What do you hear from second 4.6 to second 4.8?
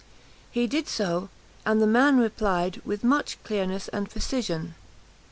M.